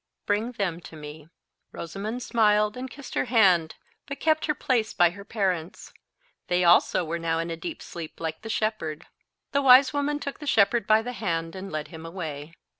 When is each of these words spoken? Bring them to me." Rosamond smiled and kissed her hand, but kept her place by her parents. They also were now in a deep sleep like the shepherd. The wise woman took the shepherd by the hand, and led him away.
Bring 0.25 0.53
them 0.53 0.79
to 0.89 0.95
me." 0.95 1.29
Rosamond 1.71 2.23
smiled 2.23 2.75
and 2.75 2.89
kissed 2.89 3.13
her 3.13 3.25
hand, 3.25 3.75
but 4.07 4.19
kept 4.19 4.47
her 4.47 4.55
place 4.55 4.95
by 4.95 5.11
her 5.11 5.23
parents. 5.23 5.93
They 6.47 6.63
also 6.63 7.05
were 7.05 7.19
now 7.19 7.37
in 7.37 7.51
a 7.51 7.55
deep 7.55 7.83
sleep 7.83 8.19
like 8.19 8.41
the 8.41 8.49
shepherd. 8.49 9.05
The 9.51 9.61
wise 9.61 9.93
woman 9.93 10.17
took 10.19 10.39
the 10.39 10.47
shepherd 10.47 10.87
by 10.87 11.03
the 11.03 11.13
hand, 11.13 11.55
and 11.55 11.71
led 11.71 11.89
him 11.89 12.03
away. 12.03 12.55